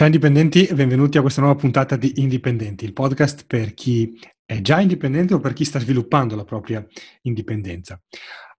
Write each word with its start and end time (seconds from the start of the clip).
Ciao 0.00 0.08
indipendenti 0.08 0.64
e 0.64 0.72
benvenuti 0.72 1.18
a 1.18 1.20
questa 1.20 1.42
nuova 1.42 1.60
puntata 1.60 1.94
di 1.94 2.22
Indipendenti, 2.22 2.86
il 2.86 2.94
podcast 2.94 3.44
per 3.44 3.74
chi 3.74 4.18
è 4.46 4.62
già 4.62 4.80
indipendente 4.80 5.34
o 5.34 5.40
per 5.40 5.52
chi 5.52 5.66
sta 5.66 5.78
sviluppando 5.78 6.34
la 6.34 6.44
propria 6.44 6.82
indipendenza. 7.24 8.00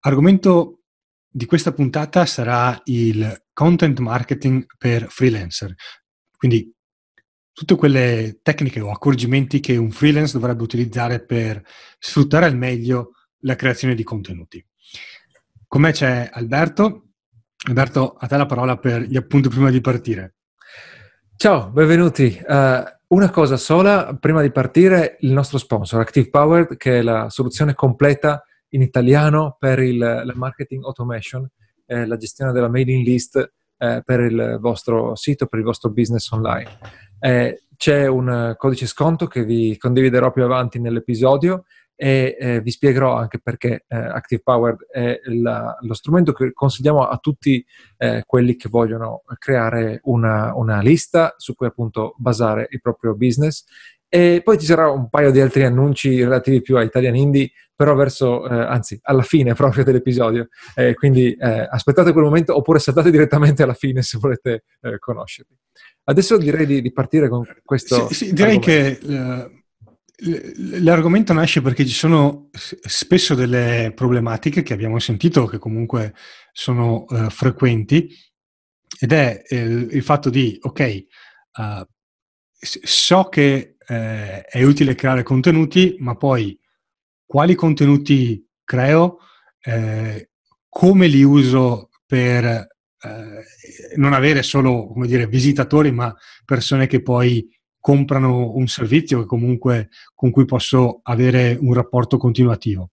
Argomento 0.02 0.82
di 1.28 1.48
questa 1.48 1.74
puntata 1.74 2.28
sarà 2.28 2.80
il 2.84 3.46
content 3.54 3.98
marketing 3.98 4.68
per 4.78 5.08
freelancer, 5.10 5.74
quindi 6.38 6.72
tutte 7.52 7.76
quelle 7.76 8.38
tecniche 8.44 8.80
o 8.80 8.92
accorgimenti 8.92 9.60
che 9.60 9.78
un 9.78 9.90
freelance 9.90 10.38
dovrebbe 10.38 10.62
utilizzare 10.62 11.26
per 11.26 11.60
sfruttare 11.98 12.46
al 12.46 12.56
meglio 12.56 13.14
la 13.40 13.56
creazione 13.56 13.96
di 13.96 14.04
contenuti. 14.04 14.64
Con 15.66 15.82
me 15.82 15.92
c'è 15.92 16.30
Alberto. 16.32 17.08
Alberto, 17.66 18.14
a 18.14 18.28
te 18.28 18.38
la 18.38 18.46
parola 18.46 18.78
per 18.78 19.02
gli 19.02 19.18
appunti 19.18 19.50
prima 19.50 19.72
di 19.72 19.82
partire. 19.82 20.36
Ciao, 21.42 21.72
benvenuti. 21.72 22.40
Uh, 22.48 22.84
una 23.16 23.32
cosa 23.32 23.58
sola, 23.58 24.16
prima 24.20 24.44
di 24.44 24.52
partire, 24.52 25.18
il 25.22 25.32
nostro 25.32 25.58
sponsor, 25.58 26.00
Active 26.00 26.30
Powered, 26.30 26.78
che 26.78 27.00
è 27.00 27.02
la 27.02 27.32
soluzione 27.32 27.74
completa 27.74 28.44
in 28.70 28.84
italiano 28.84 29.56
per 29.58 29.80
il, 29.80 29.98
la 29.98 30.34
marketing 30.36 30.84
automation, 30.86 31.50
eh, 31.88 32.06
la 32.06 32.16
gestione 32.18 32.52
della 32.52 32.70
mailing 32.70 33.04
list 33.04 33.38
eh, 33.76 34.04
per 34.06 34.20
il 34.20 34.60
vostro 34.62 35.16
sito, 35.16 35.48
per 35.48 35.58
il 35.58 35.66
vostro 35.66 35.90
business 35.90 36.30
online. 36.30 36.70
Eh, 37.20 37.64
c'è 37.76 38.06
un 38.06 38.54
codice 38.56 38.86
sconto 38.86 39.26
che 39.26 39.44
vi 39.44 39.76
condividerò 39.80 40.32
più 40.32 40.44
avanti 40.44 40.80
nell'episodio 40.80 41.64
e 42.04 42.36
eh, 42.40 42.62
vi 42.62 42.72
spiegherò 42.72 43.16
anche 43.16 43.38
perché 43.38 43.86
eh, 43.88 43.96
Active 43.96 44.42
Powered 44.44 44.88
è 44.90 45.20
la, 45.26 45.78
lo 45.82 45.94
strumento 45.94 46.34
che 46.34 46.52
consigliamo 46.52 47.08
a 47.08 47.16
tutti 47.18 47.64
eh, 47.98 48.24
quelli 48.26 48.56
che 48.56 48.70
vogliono 48.70 49.22
creare 49.38 50.00
una, 50.06 50.52
una, 50.56 50.82
lista 50.82 51.36
su 51.38 51.54
cui 51.54 51.68
appunto 51.68 52.16
basare 52.18 52.66
il 52.72 52.82
proprio 52.82 53.14
business. 53.16 53.66
E 54.10 54.42
poi 54.44 54.58
ci 54.58 54.66
sarà 54.66 54.90
un 54.90 55.10
paio 55.10 55.30
di 55.30 55.42
altri 55.42 55.64
annunci 55.64 56.24
relativi 56.24 56.64
più 56.64 56.76
a 56.76 56.82
Italian 56.82 57.16
Indie, 57.16 57.52
però 57.76 57.94
verso, 57.94 58.50
eh, 58.50 58.52
anzi, 58.52 58.98
alla 59.04 59.22
fine 59.22 59.54
proprio 59.54 59.84
dell'episodio. 59.84 60.48
Eh, 60.74 60.96
quindi 60.96 61.36
eh, 61.36 61.68
aspettate 61.70 62.14
quel 62.14 62.24
momento 62.24 62.58
oppure 62.58 62.80
saltate 62.80 63.12
direttamente 63.12 63.62
alla 63.62 63.76
fine 63.76 64.02
se 64.02 64.18
volete 64.20 64.64
conoscerli. 64.98 65.56
Adesso 66.06 66.38
direi 66.38 66.66
di, 66.66 66.82
di, 66.82 66.92
partire 66.92 67.30
con 67.30 67.46
questo. 67.64 68.08
Sì, 68.08 68.26
sì 68.26 68.34
direi 68.34 68.56
argomento. 68.56 69.06
che 69.06 69.61
L'argomento 70.24 71.34
nasce 71.34 71.62
perché 71.62 71.84
ci 71.84 71.94
sono 71.94 72.50
spesso 72.54 73.34
delle 73.34 73.92
problematiche 73.96 74.62
che 74.62 74.74
abbiamo 74.74 75.00
sentito, 75.00 75.46
che 75.46 75.58
comunque 75.58 76.14
sono 76.52 77.06
uh, 77.08 77.30
frequenti, 77.30 78.08
ed 79.00 79.14
è 79.14 79.42
il, 79.50 79.88
il, 79.92 80.04
fatto 80.04 80.30
di, 80.30 80.60
ok, 80.62 81.06
uh, 81.58 81.84
so 82.60 83.24
che 83.30 83.78
uh, 83.80 83.94
è 83.94 84.62
utile 84.62 84.94
creare 84.94 85.24
contenuti, 85.24 85.96
ma 85.98 86.16
poi 86.16 86.60
quali 87.26 87.56
contenuti 87.56 88.46
creo, 88.64 89.20
come 90.70 91.08
li 91.08 91.24
uso 91.24 91.90
per 92.06 92.68
non 93.96 94.14
avere 94.14 94.44
solo, 94.44 94.88
come 94.88 95.08
dire, 95.08 95.28
visitatori, 95.28 95.92
ma 95.92 96.14
persone 96.46 96.88
che 96.88 97.02
poi 97.02 97.48
comprano 97.82 98.56
un 98.56 98.68
servizio 98.68 99.26
comunque, 99.26 99.90
con 100.16 100.32
cui 100.32 100.46
posso 100.46 101.02
avere 101.04 101.58
un 101.60 101.74
rapporto 101.74 102.18
continuativo. 102.18 102.92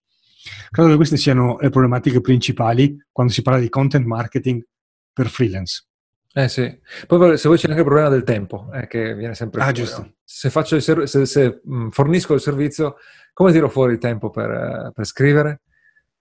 Credo 0.69 0.89
che 0.89 0.95
queste 0.95 1.15
siano 1.15 1.57
le 1.61 1.69
problematiche 1.69 2.19
principali 2.19 2.97
quando 3.11 3.31
si 3.31 3.41
parla 3.41 3.59
di 3.59 3.69
content 3.69 4.05
marketing 4.05 4.61
per 5.13 5.27
freelance. 5.27 5.85
Eh 6.31 6.47
sì, 6.47 6.79
poi 7.07 7.37
se 7.37 7.47
vuoi 7.47 7.59
c'è 7.59 7.67
anche 7.67 7.79
il 7.79 7.85
problema 7.85 8.09
del 8.09 8.23
tempo, 8.23 8.69
eh, 8.73 8.87
che 8.87 9.15
viene 9.15 9.33
sempre 9.33 9.61
ah, 9.61 9.71
giusto. 9.71 10.17
Se, 10.23 10.49
ser- 10.49 11.03
se, 11.03 11.25
se 11.25 11.61
mh, 11.63 11.75
mm, 11.75 11.89
fornisco 11.89 12.33
il 12.33 12.39
servizio, 12.39 12.97
come 13.33 13.51
tiro 13.51 13.69
fuori 13.69 13.93
il 13.93 13.99
tempo 13.99 14.29
per, 14.29 14.49
uh, 14.49 14.91
per 14.91 15.05
scrivere? 15.05 15.61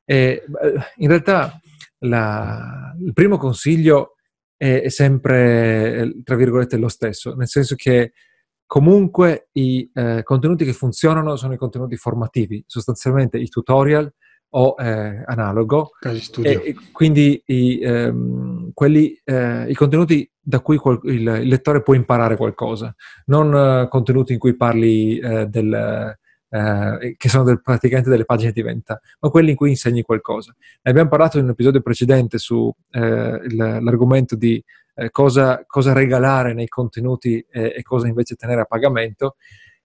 E, 0.04 0.44
in 0.96 1.08
realtà 1.08 1.60
la, 1.98 2.94
il 3.04 3.12
primo 3.12 3.36
consiglio 3.36 4.14
è, 4.56 4.80
è 4.82 4.88
sempre, 4.88 6.10
tra 6.24 6.36
virgolette, 6.36 6.78
lo 6.78 6.88
stesso, 6.88 7.34
nel 7.34 7.48
senso 7.48 7.74
che 7.74 8.12
Comunque 8.68 9.48
i 9.52 9.90
eh, 9.94 10.22
contenuti 10.22 10.66
che 10.66 10.74
funzionano 10.74 11.36
sono 11.36 11.54
i 11.54 11.56
contenuti 11.56 11.96
formativi, 11.96 12.62
sostanzialmente 12.66 13.38
i 13.38 13.48
tutorial 13.48 14.12
o 14.50 14.74
eh, 14.78 15.22
analogo. 15.24 15.92
E, 16.42 16.60
e, 16.62 16.76
quindi 16.92 17.42
i, 17.46 17.80
ehm, 17.80 18.72
quelli, 18.74 19.18
eh, 19.24 19.70
i, 19.70 19.74
contenuti 19.74 20.30
da 20.38 20.60
cui 20.60 20.76
qual- 20.76 21.00
il, 21.04 21.38
il, 21.40 21.48
lettore 21.48 21.82
può 21.82 21.94
imparare 21.94 22.36
qualcosa, 22.36 22.94
non 23.26 23.54
uh, 23.54 23.88
contenuti 23.88 24.34
in 24.34 24.38
cui 24.38 24.54
parli 24.54 25.18
uh, 25.18 25.46
del, 25.46 26.14
uh, 26.50 26.98
che 27.16 27.28
sono 27.30 27.44
del, 27.44 27.62
praticamente 27.62 28.10
delle 28.10 28.26
pagine 28.26 28.52
di 28.52 28.60
venta, 28.60 29.00
ma 29.20 29.30
quelli 29.30 29.48
in 29.48 29.56
cui 29.56 29.70
insegni 29.70 30.02
qualcosa. 30.02 30.54
Ne 30.82 30.90
abbiamo 30.90 31.08
parlato 31.08 31.38
in 31.38 31.44
un 31.44 31.50
episodio 31.52 31.80
precedente 31.80 32.36
sull'argomento 32.36 34.36
di 34.36 34.62
eh, 34.98 35.10
cosa, 35.10 35.64
cosa, 35.64 35.92
regalare 35.92 36.54
nei 36.54 36.66
contenuti 36.66 37.44
eh, 37.50 37.72
e 37.76 37.82
cosa 37.82 38.08
invece 38.08 38.34
tenere 38.34 38.62
a 38.62 38.64
pagamento, 38.64 39.36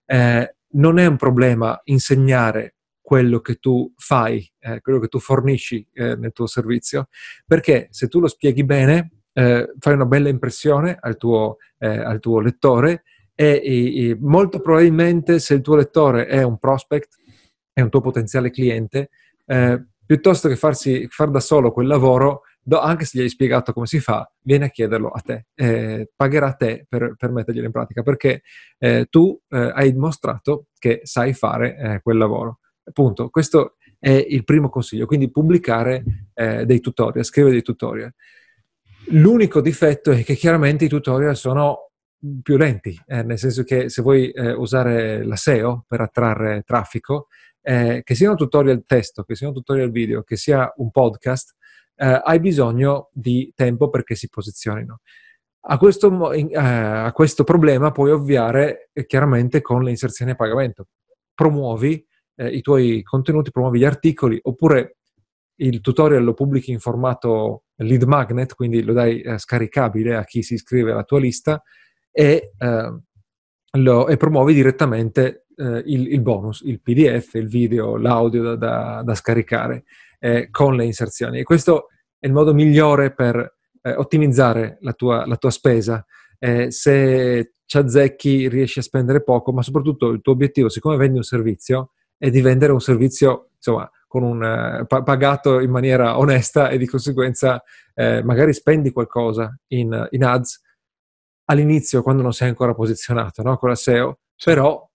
eh, 0.06 0.56
non 0.70 0.98
è 0.98 1.06
un 1.06 1.18
problema 1.18 1.80
insegnare 1.84 2.76
quello 3.00 3.40
che 3.40 3.56
tu 3.56 3.94
fai, 3.96 4.52
eh, 4.60 4.82
quello 4.82 5.00
che 5.00 5.10
tu 5.10 5.20
fornisci 5.20 5.88
eh, 5.94 6.16
nel 6.16 6.32
tuo 6.32 6.48
servizio, 6.48 7.10
perché 7.46 7.88
se 7.92 8.08
tu 8.08 8.20
lo 8.20 8.28
spieghi 8.28 8.64
bene, 8.64 9.12
eh, 9.34 9.72
fai 9.78 9.94
una 9.94 10.06
bella 10.06 10.30
impressione 10.30 10.98
al 11.00 11.18
tuo, 11.18 11.58
al 11.80 12.20
tuo 12.22 12.40
lettore 12.40 13.04
e, 13.36 13.62
e, 13.66 14.18
molto 14.18 14.62
probabilmente 14.62 15.40
se 15.40 15.56
il 15.56 15.62
tuo 15.62 15.76
lettore 15.76 16.28
è 16.28 16.44
un 16.44 16.58
prospect, 16.58 17.18
è 17.74 17.82
un 17.82 17.90
tuo 17.90 18.00
potenziale 18.00 18.52
cliente, 18.52 19.10
piuttosto 20.06 20.48
che 20.48 20.56
farsi, 20.56 21.08
far 21.10 21.30
da 21.30 21.42
solo 21.42 21.74
quel 21.74 21.88
lavoro, 21.88 22.44
do, 22.64 22.80
anche 22.80 23.06
se 23.06 23.18
gli 23.18 23.22
hai 23.22 23.30
spiegato 23.30 23.74
come 23.74 23.86
si 23.86 24.00
fa, 24.00 24.30
viene 24.42 24.66
a 24.66 24.70
chiederlo 24.70 25.10
a 25.10 25.20
te, 25.20 25.48
eh, 25.54 26.10
pagherà 26.16 26.48
a 26.48 26.54
te 26.54 26.86
per, 26.88 27.16
per 27.18 27.32
metterglielo 27.32 27.66
in 27.66 27.72
pratica, 27.72 28.02
perché 28.02 28.42
eh, 28.80 29.08
tu 29.10 29.40
eh, 29.50 29.72
hai 29.74 29.92
dimostrato 29.92 30.68
che 30.80 31.02
sai 31.04 31.34
fare 31.34 31.78
eh, 31.78 32.02
quel 32.02 32.18
lavoro. 32.18 32.60
Appunto, 32.86 33.30
questo 33.30 33.76
è 34.00 34.12
il 34.12 34.44
primo 34.44 34.70
consiglio, 34.70 35.06
quindi 35.06 35.30
pubblicare 35.30 36.04
eh, 36.34 36.66
dei 36.66 36.80
tutorial, 36.80 37.24
scrivere 37.24 37.54
dei 37.54 37.64
tutorial. 37.64 38.14
L'unico 39.08 39.62
difetto 39.62 40.12
è 40.12 40.24
che 40.24 40.36
chiaramente 40.36 40.86
i 40.86 40.90
tutorial 40.90 41.36
sono 41.36 41.92
più 42.42 42.56
lenti, 42.56 42.98
eh, 43.06 43.24
nel 43.24 43.38
senso 43.38 43.64
che 43.64 43.90
se 43.90 44.02
vuoi 44.02 44.32
usare 44.34 45.26
la 45.26 45.36
SEO 45.36 45.84
per 45.86 46.00
attrarre 46.00 46.64
traffico, 46.66 47.28
che 47.62 48.04
sia 48.16 48.30
un 48.30 48.38
tutorial 48.38 48.84
testo, 48.86 49.24
che 49.24 49.36
sia 49.36 49.48
un 49.48 49.54
tutorial 49.54 49.92
video, 49.92 50.24
che 50.24 50.38
sia 50.38 50.72
un 50.78 50.90
podcast, 50.92 51.54
eh, 51.96 52.22
hai 52.24 52.40
bisogno 52.40 53.10
di 53.12 53.52
tempo 53.56 53.90
perché 53.90 54.16
si 54.16 54.30
posizionino. 54.30 55.00
A 55.66 55.78
questo, 55.78 56.32
eh, 56.34 56.58
a 56.58 57.12
questo 57.14 57.44
problema 57.46 57.92
puoi 57.92 58.12
ovviare 58.12 58.90
eh, 58.92 59.06
chiaramente 59.06 59.62
con 59.62 59.84
le 59.84 59.92
inserzioni 59.92 60.32
a 60.32 60.36
pagamento. 60.36 60.88
Promuovi 61.34 62.06
eh, 62.36 62.50
i 62.50 62.62
tuoi 62.62 63.02
contenuti, 63.04 63.52
promuovi 63.52 63.80
gli 63.80 63.86
articoli, 63.86 64.38
oppure 64.42 64.98
il 65.58 65.80
tutorial 65.80 66.24
lo 66.24 66.34
pubblichi 66.34 66.72
in 66.72 66.80
formato 66.80 67.64
lead 67.78 68.04
magnet, 68.04 68.56
quindi 68.56 68.84
lo 68.84 68.92
dai 68.92 69.22
eh, 69.22 69.38
scaricabile 69.38 70.16
a 70.16 70.26
chi 70.26 70.42
si 70.44 70.56
iscrive 70.56 70.92
alla 70.92 71.04
tua 71.04 71.20
lista 71.20 71.62
e, 72.12 72.52
eh, 72.58 73.00
lo, 73.78 74.08
e 74.08 74.18
promuovi 74.18 74.54
direttamente 74.54 75.46
il, 75.56 76.12
il, 76.12 76.22
bonus, 76.22 76.62
il 76.62 76.82
PDF, 76.82 77.36
il 77.36 77.48
video, 77.48 77.96
l'audio 77.96 78.42
da, 78.42 78.56
da, 78.56 79.02
da 79.06 79.14
scaricare 79.14 79.84
eh, 80.24 80.48
con 80.50 80.76
le 80.76 80.86
inserzioni. 80.86 81.40
E 81.40 81.44
questo 81.44 81.88
è 82.18 82.28
il 82.28 82.32
modo 82.32 82.54
migliore 82.54 83.14
per 83.14 83.56
eh, 83.82 83.94
ottimizzare 83.94 84.78
la 84.80 84.94
tua, 84.94 85.26
la 85.26 85.36
tua 85.36 85.52
spesa. 85.52 86.06
Eh, 86.40 86.72
se 86.72 87.56
ci 87.66 87.78
azzecchi 87.78 88.48
riesci 88.48 88.80
a 88.80 88.84
spendere 88.84 89.22
poco, 89.22 89.52
ma 89.52 89.62
soprattutto 89.62 90.10
il 90.10 90.22
tuo 90.22 90.32
obiettivo, 90.32 90.70
siccome 90.70 90.96
vendi 90.96 91.18
un 91.18 91.24
servizio, 91.24 91.92
è 92.18 92.30
di 92.30 92.40
vendere 92.40 92.72
un 92.72 92.80
servizio, 92.80 93.50
insomma, 93.56 93.90
un, 94.12 94.86
uh, 94.88 95.04
pagato 95.04 95.60
in 95.60 95.72
maniera 95.72 96.18
onesta 96.18 96.70
e 96.70 96.78
di 96.78 96.86
conseguenza 96.86 97.62
eh, 97.96 98.24
magari 98.24 98.54
spendi 98.54 98.92
qualcosa 98.92 99.58
in, 99.70 100.08
in, 100.12 100.24
ads 100.24 100.62
all'inizio 101.46 102.04
quando 102.04 102.22
non 102.22 102.32
sei 102.32 102.50
ancora 102.50 102.76
posizionato 102.76 103.42
no? 103.42 103.58
con 103.58 103.70
la 103.70 103.76
SEO, 103.76 104.20
però 104.44 104.88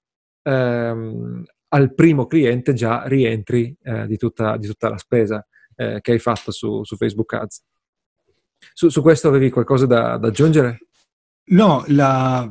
ehm, 0.42 1.44
al 1.68 1.94
primo 1.94 2.26
cliente 2.26 2.72
già 2.72 3.06
rientri 3.06 3.76
eh, 3.82 4.06
di, 4.06 4.16
tutta, 4.16 4.56
di, 4.56 4.66
tutta, 4.66 4.88
la 4.88 4.98
spesa 4.98 5.46
eh, 5.76 6.00
che 6.00 6.12
hai 6.12 6.18
fatto 6.18 6.50
su, 6.50 6.84
su 6.84 6.96
Facebook 6.96 7.32
Ads. 7.34 7.62
Su, 8.72 8.88
su, 8.88 9.02
questo 9.02 9.28
avevi 9.28 9.50
qualcosa 9.50 9.86
da, 9.86 10.16
da 10.16 10.28
aggiungere? 10.28 10.88
No, 11.50 11.84
la, 11.88 12.50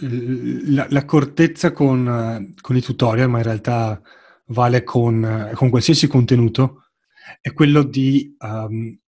la, 0.00 0.86
l'accortezza 0.90 1.72
con, 1.72 2.54
con, 2.60 2.76
i 2.76 2.80
tutorial, 2.80 3.28
ma 3.28 3.38
in 3.38 3.44
realtà 3.44 4.00
vale 4.46 4.82
con, 4.82 5.50
con 5.54 5.70
qualsiasi 5.70 6.06
contenuto, 6.06 6.84
è 7.40 7.52
quello 7.52 7.82
di 7.82 8.34
um, 8.38 8.98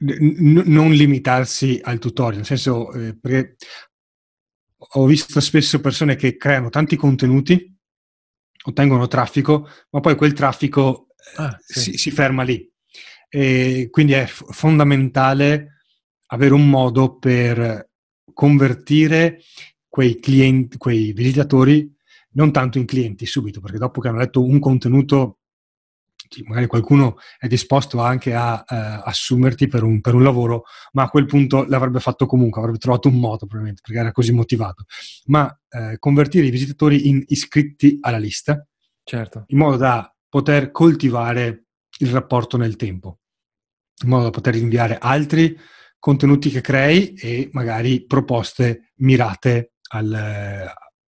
n- 0.00 0.62
non 0.66 0.90
limitarsi 0.92 1.80
al 1.82 1.98
tutorial, 1.98 2.36
nel 2.36 2.46
senso, 2.46 2.92
eh, 2.92 3.56
ho 4.76 5.06
visto 5.06 5.40
spesso 5.40 5.80
persone 5.80 6.16
che 6.16 6.36
creano 6.36 6.70
tanti 6.70 6.96
contenuti, 6.96 7.78
ottengono 8.62 9.06
traffico, 9.06 9.68
ma 9.90 10.00
poi 10.00 10.16
quel 10.16 10.32
traffico 10.32 11.08
ah, 11.36 11.56
sì. 11.60 11.80
si, 11.80 11.96
si, 11.96 12.10
ferma 12.10 12.42
lì. 12.42 12.68
E 13.28 13.88
quindi 13.90 14.12
è 14.12 14.26
f- 14.26 14.52
fondamentale 14.52 15.82
avere 16.26 16.54
un 16.54 16.68
modo 16.68 17.16
per 17.16 17.90
convertire 18.32 19.40
quei 19.88 20.18
clienti, 20.20 20.76
quei 20.76 21.12
visitatori 21.12 21.92
non 22.32 22.52
tanto 22.52 22.78
in 22.78 22.86
clienti 22.86 23.26
subito, 23.26 23.60
perché 23.60 23.78
dopo 23.78 24.00
che 24.00 24.08
hanno 24.08 24.18
letto 24.18 24.44
un 24.44 24.58
contenuto 24.58 25.39
magari 26.44 26.66
qualcuno 26.66 27.18
è 27.38 27.46
disposto 27.46 28.00
anche 28.00 28.34
a 28.34 28.64
eh, 28.68 29.02
assumerti 29.04 29.66
per 29.66 29.82
un, 29.82 30.00
per 30.00 30.14
un, 30.14 30.22
lavoro, 30.22 30.64
ma 30.92 31.04
a 31.04 31.08
quel 31.08 31.26
punto 31.26 31.64
l'avrebbe 31.64 32.00
fatto 32.00 32.26
comunque, 32.26 32.60
avrebbe 32.60 32.78
trovato 32.78 33.08
un 33.08 33.18
modo 33.18 33.38
probabilmente 33.38 33.82
perché 33.84 34.00
era 34.00 34.12
così 34.12 34.32
motivato. 34.32 34.84
Ma 35.26 35.52
eh, 35.68 35.98
convertire 35.98 36.46
i 36.46 36.50
visitatori 36.50 37.08
in 37.08 37.22
iscritti 37.26 37.98
alla 38.00 38.18
lista, 38.18 38.64
certo. 39.02 39.44
in 39.48 39.58
modo 39.58 39.76
da 39.76 40.14
poter 40.28 40.70
coltivare 40.70 41.64
il 41.98 42.10
rapporto 42.10 42.56
nel 42.56 42.76
tempo, 42.76 43.18
in 44.02 44.08
modo 44.08 44.24
da 44.24 44.30
poter 44.30 44.54
inviare 44.54 44.98
altri 44.98 45.58
contenuti 45.98 46.50
che 46.50 46.62
crei 46.62 47.12
e 47.14 47.50
magari 47.52 48.06
proposte 48.06 48.92
mirate 48.96 49.74
al, 49.90 50.72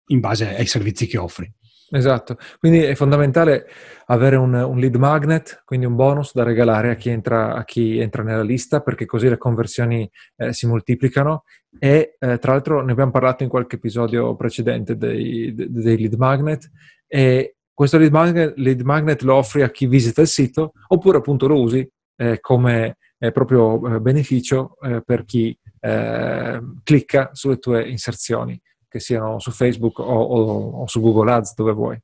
in 0.07 0.19
base 0.19 0.55
ai 0.55 0.65
servizi 0.65 1.07
che 1.07 1.17
offri. 1.17 1.51
Esatto, 1.95 2.37
quindi 2.57 2.79
è 2.79 2.95
fondamentale 2.95 3.67
avere 4.07 4.35
un, 4.35 4.51
un, 4.55 4.79
lead 4.79 4.95
magnet, 4.95 5.61
quindi 5.63 5.85
un 5.85 5.95
bonus 5.95 6.33
da 6.33 6.41
regalare 6.41 6.89
a 6.89 6.95
chi 6.95 7.11
entra, 7.11 7.53
a 7.53 7.63
chi 7.65 7.99
entra 7.99 8.23
nella 8.23 8.41
lista, 8.41 8.81
perché 8.81 9.05
così 9.05 9.29
le 9.29 9.37
conversioni 9.37 10.09
eh, 10.37 10.53
si 10.53 10.65
moltiplicano. 10.65 11.43
E 11.77 12.15
eh, 12.17 12.39
tra 12.39 12.53
l'altro 12.53 12.81
ne 12.81 12.93
abbiamo 12.93 13.11
parlato 13.11 13.43
in 13.43 13.49
qualche 13.49 13.75
episodio 13.75 14.35
precedente 14.35 14.97
dei, 14.97 15.53
dei 15.55 15.99
lead 15.99 16.15
magnet. 16.15 16.67
E 17.05 17.57
questo 17.71 17.99
lead 17.99 18.11
magnet, 18.11 18.53
lead 18.57 18.81
magnet, 18.81 19.21
lo 19.21 19.35
offri 19.35 19.61
a 19.61 19.69
chi 19.69 19.85
visita 19.85 20.21
il 20.21 20.27
sito 20.27 20.71
oppure 20.87 21.19
appunto 21.19 21.47
lo 21.47 21.61
usi 21.61 21.87
eh, 22.15 22.39
come 22.39 22.97
eh, 23.19 23.31
proprio 23.31 23.99
beneficio 23.99 24.77
eh, 24.81 25.03
per 25.05 25.25
chi 25.25 25.55
eh, 25.79 26.59
clicca 26.83 27.29
sulle 27.33 27.57
tue 27.57 27.87
inserzioni 27.87 28.59
che 28.93 28.99
siano 28.99 29.39
su 29.39 29.49
Facebook 29.49 29.97
o, 29.97 30.03
o, 30.03 30.81
o 30.81 30.87
su 30.87 31.01
Google 31.01 31.31
Ads, 31.31 31.55
dove 31.55 31.71
vuoi. 31.71 31.99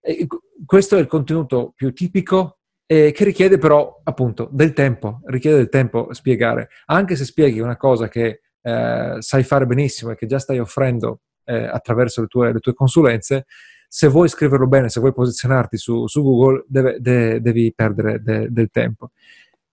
E 0.00 0.26
questo 0.64 0.96
è 0.96 1.00
il 1.00 1.06
contenuto 1.06 1.74
più 1.76 1.92
tipico 1.92 2.60
eh, 2.86 3.12
che 3.12 3.24
richiede 3.24 3.58
però 3.58 4.00
appunto 4.02 4.48
del 4.50 4.72
tempo, 4.72 5.20
richiede 5.26 5.58
del 5.58 5.68
tempo 5.68 6.14
spiegare. 6.14 6.70
Anche 6.86 7.14
se 7.14 7.26
spieghi 7.26 7.60
una 7.60 7.76
cosa 7.76 8.08
che 8.08 8.40
eh, 8.62 9.16
sai 9.18 9.42
fare 9.42 9.66
benissimo 9.66 10.12
e 10.12 10.16
che 10.16 10.24
già 10.26 10.38
stai 10.38 10.58
offrendo 10.58 11.20
eh, 11.44 11.66
attraverso 11.66 12.22
le 12.22 12.26
tue, 12.26 12.54
le 12.54 12.58
tue, 12.60 12.72
consulenze, 12.72 13.44
se 13.86 14.08
vuoi 14.08 14.28
scriverlo 14.28 14.66
bene, 14.66 14.88
se 14.88 15.00
vuoi 15.00 15.12
posizionarti 15.12 15.76
su, 15.76 16.06
su 16.06 16.22
Google, 16.22 16.64
deve, 16.66 16.96
de, 17.00 17.42
devi 17.42 17.70
perdere 17.74 18.22
de, 18.22 18.48
del 18.50 18.70
tempo. 18.70 19.10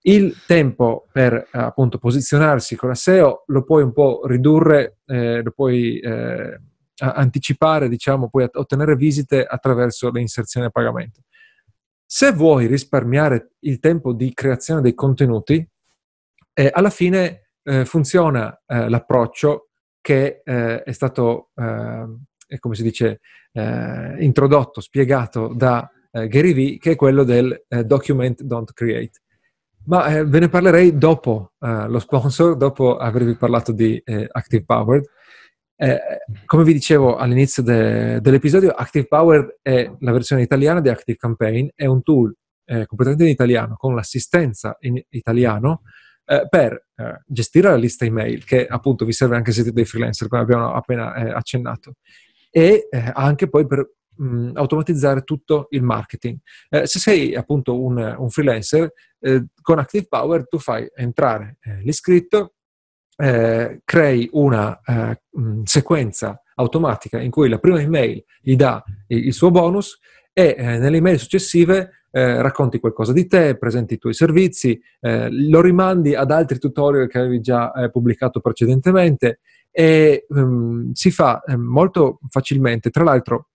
Il 0.04 0.44
tempo 0.48 1.08
per 1.12 1.48
appunto 1.52 2.00
posizionarsi 2.00 2.76
con 2.76 2.90
la 2.90 2.96
SEO 2.96 3.44
lo 3.48 3.64
puoi 3.64 3.84
un 3.84 3.94
po' 3.94 4.22
ridurre, 4.26 4.98
eh, 5.06 5.44
lo 5.44 5.52
puoi 5.52 6.00
eh, 6.00 6.60
anticipare, 6.98 7.88
diciamo, 7.88 8.30
puoi 8.30 8.48
ottenere 8.52 8.96
visite 8.96 9.46
attraverso 9.46 10.10
le 10.12 10.22
inserzioni 10.22 10.68
a 10.68 10.70
pagamento. 10.72 11.22
Se 12.06 12.32
vuoi 12.32 12.66
risparmiare 12.66 13.54
il 13.60 13.80
tempo 13.80 14.14
di 14.14 14.34
creazione 14.34 14.82
dei 14.82 14.94
contenuti, 14.94 15.66
eh, 16.54 16.70
alla 16.74 16.90
fine 16.90 17.52
eh, 17.64 17.86
funziona 17.86 18.62
eh, 18.66 18.90
l'approccio 18.90 19.70
che 20.02 20.42
eh, 20.44 20.84
è 20.84 20.92
stato, 20.92 21.52
come 21.54 22.76
si 22.76 22.82
dice, 22.82 23.20
introdotto, 23.54 24.82
spiegato 24.82 25.54
da 25.54 25.88
Gary 26.12 26.54
Vee, 26.54 26.78
che 26.80 26.92
è 26.92 26.96
quello 26.96 27.24
del 27.24 27.66
document 27.86 28.42
don't 28.42 28.74
create. 28.74 29.22
Ma 29.86 30.06
eh, 30.08 30.26
ve 30.26 30.40
ne 30.40 30.50
parlerei 30.50 30.98
dopo 30.98 31.54
eh, 31.60 31.88
lo 31.88 32.00
sponsor, 32.00 32.56
dopo 32.56 32.98
avervi 32.98 33.36
parlato 33.36 33.72
di 33.72 33.98
eh, 34.06 34.28
Active 34.32 34.64
Powered. 34.64 35.06
Eh, 35.76 36.00
come 36.46 36.64
vi 36.64 36.74
dicevo 36.74 37.16
all'inizio 37.16 37.64
de- 37.64 38.22
dell'episodio, 38.22 38.70
Active 38.70 39.08
Powered 39.08 39.58
è 39.62 39.92
la 40.00 40.12
versione 40.12 40.44
italiana 40.44 40.82
di 40.82 40.90
Active 40.90 41.18
Campaign, 41.18 41.70
è 41.74 41.86
un 41.86 42.04
tool 42.04 42.32
eh, 42.66 42.86
completamente 42.86 43.24
in 43.24 43.32
italiano, 43.32 43.76
con 43.76 43.96
l'assistenza 43.96 44.78
in 44.82 45.02
italiano 45.10 45.82
eh, 46.26 46.46
per 46.48 46.86
gestire 47.26 47.70
la 47.70 47.76
lista 47.76 48.06
email, 48.06 48.46
che 48.46 48.68
appunto 48.68 49.06
vi 49.06 49.12
serve 49.12 49.36
anche 49.36 49.52
se 49.52 49.62
siete 49.64 49.74
dei 49.74 49.86
freelancer, 49.86 50.28
come 50.28 50.44
abbiamo 50.44 50.72
appena 50.72 51.14
accennato, 51.34 51.94
e 52.52 52.88
anche 53.14 53.50
poi 53.50 53.66
per 53.66 53.90
mh, 54.16 54.52
automatizzare 54.54 55.24
tutto 55.24 55.68
il 55.72 55.84
marketing. 55.84 56.38
Eh, 56.70 56.86
se 56.88 57.00
sei 57.00 57.36
appunto 57.36 57.82
un, 57.82 58.16
un 58.18 58.30
freelancer, 58.30 58.92
eh, 59.20 59.46
con 59.62 59.80
Active 59.80 60.08
Power 60.10 60.48
tu 60.48 60.58
fai 60.58 60.90
entrare 60.96 61.58
eh, 61.62 61.82
l'iscritto, 61.84 62.54
eh, 63.18 63.82
crei 63.84 64.30
una 64.34 64.80
eh, 64.84 65.22
mh, 65.30 65.62
sequenza 65.64 66.42
automatica 66.56 67.20
in 67.20 67.32
cui 67.32 67.50
la 67.50 67.60
prima 67.60 67.80
email 67.80 68.24
gli 68.42 68.56
dà 68.56 68.84
il, 69.08 69.28
il 69.28 69.34
suo 69.34 69.52
bonus 69.52 70.00
e 70.34 70.56
nelle 70.58 70.98
email 70.98 71.20
successive 71.20 72.06
eh, 72.12 72.42
racconti 72.42 72.80
qualcosa 72.80 73.14
di 73.14 73.26
te, 73.26 73.58
presenti 73.58 73.96
i 73.96 73.98
tuoi 73.98 74.14
servizi, 74.14 74.80
eh, 75.00 75.30
lo 75.30 75.62
rimandi 75.62 76.14
ad 76.14 76.32
altri 76.32 76.60
tutorial 76.60 77.08
che 77.08 77.20
avevi 77.20 77.42
già 77.42 77.72
eh, 77.74 77.90
pubblicato 77.90 78.40
precedentemente 78.40 79.40
e 79.72 80.26
um, 80.30 80.92
si 80.92 81.12
fa 81.12 81.42
molto 81.56 82.20
facilmente. 82.30 82.90
Tra 82.90 83.06
l'altro, 83.06 83.50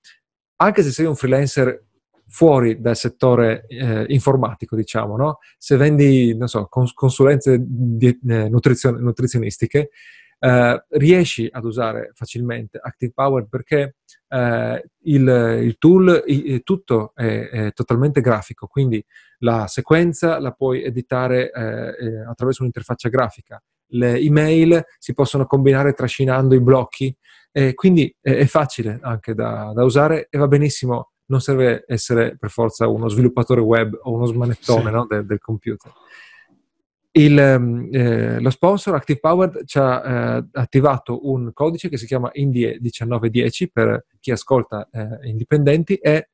anche 0.56 0.82
se 0.82 0.90
sei 0.90 1.06
un 1.06 1.16
freelancer 1.16 1.84
fuori 2.28 2.80
dal 2.80 2.96
settore 2.96 3.66
eh, 3.68 4.04
informatico, 4.08 4.76
diciamo, 4.76 5.16
no? 5.16 5.38
Se 5.58 5.76
vendi, 5.76 6.36
so, 6.44 6.66
cons- 6.66 6.92
consulenze 6.92 7.58
di, 7.60 8.18
eh, 8.28 8.48
nutrizio- 8.48 8.90
nutrizionistiche, 8.90 9.90
eh, 10.38 10.84
riesci 10.88 11.48
ad 11.50 11.64
usare 11.64 12.10
facilmente 12.14 12.78
Active 12.82 13.12
Power 13.14 13.46
perché 13.48 13.96
eh, 14.28 14.84
il, 15.04 15.60
il, 15.62 15.76
tool, 15.78 16.22
il, 16.26 16.62
tutto 16.62 17.12
è, 17.14 17.48
è, 17.48 17.72
totalmente 17.72 18.20
grafico, 18.20 18.66
quindi 18.66 19.02
la 19.38 19.66
sequenza 19.66 20.38
la 20.40 20.52
puoi 20.52 20.82
editare 20.82 21.50
eh, 21.50 21.62
eh, 21.62 22.24
attraverso 22.28 22.62
un'interfaccia 22.62 23.08
grafica, 23.08 23.62
le 23.90 24.18
email 24.18 24.84
si 24.98 25.14
possono 25.14 25.46
combinare 25.46 25.92
trascinando 25.92 26.54
i 26.54 26.60
blocchi, 26.60 27.16
quindi 27.74 28.14
è, 28.20 28.32
è 28.32 28.46
facile 28.46 28.98
anche 29.02 29.34
da, 29.34 29.72
da 29.74 29.82
usare 29.82 30.28
e 30.28 30.38
va 30.38 30.46
benissimo 30.46 31.12
non 31.26 31.40
serve 31.40 31.84
essere 31.86 32.36
per 32.36 32.50
forza 32.50 32.86
uno 32.86 33.08
sviluppatore 33.08 33.60
web 33.60 33.98
o 34.02 34.12
uno 34.12 34.26
smanettone 34.26 34.84
sì. 34.84 34.90
no, 34.90 35.06
del, 35.06 35.26
del, 35.26 35.38
computer. 35.38 35.92
Il, 37.12 37.38
ehm, 37.38 37.88
eh, 37.90 38.40
lo 38.40 38.50
sponsor 38.50 38.94
Active 38.94 39.18
Powered 39.18 39.64
ci 39.64 39.78
ha 39.78 40.36
eh, 40.36 40.46
attivato 40.52 41.28
un 41.30 41.52
codice 41.52 41.88
che 41.88 41.96
si 41.96 42.06
chiama 42.06 42.30
Indie 42.34 42.78
1910 42.78 43.70
per 43.70 44.04
chi 44.20 44.30
ascolta 44.30 44.88
eh, 44.92 45.28
indipendenti 45.28 45.94
e 45.94 46.28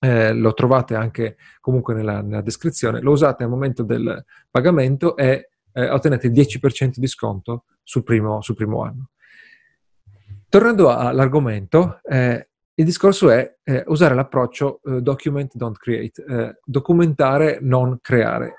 eh, 0.00 0.32
lo 0.32 0.54
trovate 0.54 0.94
anche 0.94 1.36
comunque 1.60 1.94
nella, 1.94 2.20
nella, 2.20 2.42
descrizione. 2.42 3.00
Lo 3.00 3.12
usate 3.12 3.44
al 3.44 3.50
momento 3.50 3.82
del 3.82 4.24
pagamento 4.50 5.16
e 5.16 5.50
eh, 5.72 5.88
ottenete 5.88 6.26
il 6.26 6.32
10% 6.32 6.94
di 6.96 7.06
sconto 7.06 7.64
sul 7.82 8.02
primo, 8.02 8.42
sul 8.42 8.56
primo 8.56 8.82
anno. 8.82 9.10
Tornando 10.50 10.88
all'argomento, 10.88 12.00
eh, 12.04 12.48
il 12.72 12.84
discorso 12.86 13.28
è 13.28 13.56
eh, 13.62 13.84
usare 13.88 14.14
l'approccio 14.14 14.80
eh, 14.82 15.02
document, 15.02 15.54
don't 15.56 15.76
create, 15.76 16.24
eh, 16.26 16.58
documentare, 16.64 17.58
non 17.60 17.98
creare. 18.00 18.54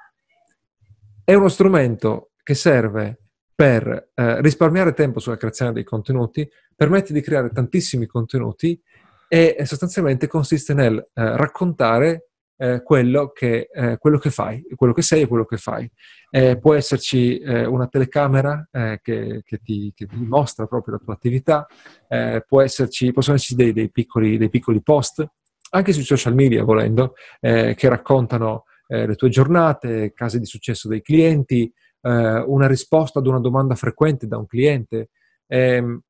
È 1.23 1.33
uno 1.33 1.47
strumento 1.47 2.29
che 2.43 2.53
serve 2.53 3.17
per 3.55 4.11
eh, 4.13 4.39
risparmiare 4.41 4.93
tempo 4.93 5.19
sulla 5.19 5.37
creazione 5.37 5.73
dei 5.73 5.83
contenuti, 5.83 6.47
permette 6.75 7.11
di 7.11 7.21
creare 7.21 7.49
tantissimi 7.49 8.05
contenuti 8.05 8.79
e 9.27 9.57
sostanzialmente 9.65 10.27
consiste 10.27 10.75
nel 10.75 10.95
eh, 10.97 11.11
raccontare 11.13 12.28
eh, 12.61 12.83
quello, 12.83 13.29
che, 13.29 13.69
eh, 13.71 13.97
quello, 13.97 14.17
che, 14.17 14.29
fai, 14.29 14.61
quello 14.75 14.91
che 14.91 15.01
sei 15.01 15.21
e 15.21 15.27
quello 15.27 15.45
che 15.45 15.55
fai. 15.55 15.89
Eh, 16.29 16.59
può 16.59 16.73
esserci 16.73 17.39
eh, 17.39 17.65
una 17.65 17.87
telecamera 17.87 18.67
eh, 18.69 18.99
che, 19.01 19.41
che, 19.45 19.57
ti, 19.59 19.93
che, 19.95 20.05
ti, 20.05 20.17
mostra 20.17 20.65
proprio 20.67 20.95
la 20.95 21.01
tua 21.01 21.13
attività, 21.13 21.65
eh, 22.09 22.43
esserci, 22.61 23.13
possono 23.13 23.37
esserci 23.37 23.55
dei, 23.55 23.71
dei, 23.71 23.89
piccoli, 23.89 24.37
dei, 24.37 24.49
piccoli, 24.49 24.81
post, 24.81 25.25
anche 25.71 25.93
sui 25.93 26.03
social 26.03 26.33
media 26.33 26.63
volendo, 26.63 27.13
che 27.39 27.77
raccontano 27.87 28.63
le 28.87 29.13
tue 29.13 29.29
giornate, 29.29 30.13
casi 30.13 30.39
di 30.39 30.45
successo 30.45 30.87
dei 30.87 31.03
clienti, 31.03 31.71
una 32.01 32.65
risposta 32.65 33.19
ad 33.19 33.27
una 33.27 33.39
domanda 33.39 33.75
frequente 33.75 34.25
da 34.25 34.37
un 34.37 34.47
cliente. 34.47 35.09
Ehm, 35.45 36.01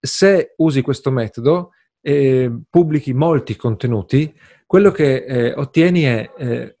se 0.00 0.54
usi 0.56 0.80
questo 0.80 1.10
metodo, 1.10 1.72
pubblichi 2.70 3.12
molti 3.12 3.56
contenuti, 3.56 4.34
quello 4.66 4.90
che 4.90 5.24
eh, 5.24 5.52
ottieni 5.54 6.02
è 6.02 6.30
eh, 6.36 6.76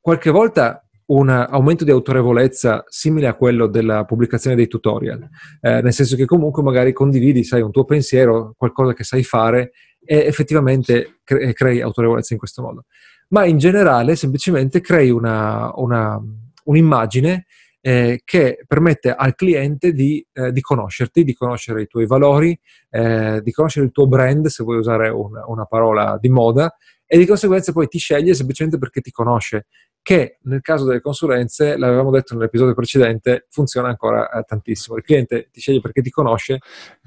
qualche 0.00 0.30
volta 0.30 0.84
un 1.06 1.28
aumento 1.28 1.84
di 1.84 1.90
autorevolezza 1.90 2.84
simile 2.86 3.26
a 3.26 3.34
quello 3.34 3.66
della 3.66 4.04
pubblicazione 4.04 4.54
dei 4.54 4.68
tutorial, 4.68 5.28
eh, 5.60 5.80
nel 5.80 5.92
senso 5.92 6.16
che 6.16 6.24
comunque 6.24 6.62
magari 6.62 6.92
condividi, 6.92 7.42
sai, 7.42 7.62
un 7.62 7.72
tuo 7.72 7.84
pensiero, 7.84 8.54
qualcosa 8.56 8.92
che 8.92 9.04
sai 9.04 9.24
fare 9.24 9.72
e 10.04 10.18
effettivamente 10.18 11.20
cre- 11.24 11.52
crei 11.52 11.80
autorevolezza 11.80 12.32
in 12.32 12.38
questo 12.38 12.62
modo. 12.62 12.84
Ma 13.28 13.44
in 13.44 13.58
generale 13.58 14.16
semplicemente 14.16 14.80
crei 14.80 15.10
una, 15.10 15.72
una, 15.76 16.20
un'immagine 16.64 17.46
eh, 17.80 18.20
che 18.24 18.62
permette 18.66 19.12
al 19.12 19.34
cliente 19.34 19.92
di, 19.92 20.24
eh, 20.32 20.52
di, 20.52 20.60
conoscerti, 20.60 21.24
di 21.24 21.34
conoscere 21.34 21.82
i 21.82 21.86
tuoi 21.86 22.06
valori, 22.06 22.58
eh, 22.90 23.40
di 23.42 23.50
conoscere 23.50 23.86
il 23.86 23.92
tuo 23.92 24.06
brand, 24.06 24.46
se 24.46 24.62
vuoi 24.62 24.78
usare 24.78 25.08
un, 25.08 25.30
una 25.46 25.64
parola 25.64 26.18
di 26.20 26.28
moda, 26.28 26.72
e 27.12 27.18
di 27.18 27.26
conseguenza 27.26 27.72
poi 27.72 27.88
ti 27.88 27.98
sceglie 27.98 28.34
semplicemente 28.34 28.78
perché 28.78 29.00
ti 29.00 29.10
conosce, 29.10 29.66
che 30.00 30.38
nel 30.42 30.60
caso 30.60 30.84
delle 30.84 31.00
consulenze, 31.00 31.76
l'avevamo 31.76 32.12
detto 32.12 32.34
nell'episodio 32.34 32.72
precedente, 32.72 33.48
funziona 33.50 33.88
ancora 33.88 34.30
eh, 34.30 34.44
tantissimo. 34.44 34.96
Il 34.96 35.02
cliente 35.02 35.48
ti 35.50 35.58
sceglie 35.58 35.80
perché 35.80 36.02
ti 36.02 36.10
conosce, 36.10 36.60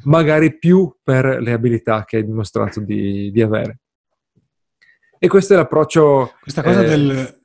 magari 0.04 0.58
più 0.58 0.94
per 1.02 1.42
le 1.42 1.54
abilità 1.54 2.04
che 2.04 2.18
hai 2.18 2.26
dimostrato 2.26 2.82
di, 2.82 3.32
di 3.32 3.42
avere. 3.42 3.80
E 5.18 5.30
questo 5.30 5.54
è 5.54 5.56
l'approccio... 5.56 6.34
Questa 6.42 6.62
cosa 6.62 6.84
eh, 6.84 6.86
del, 6.86 7.42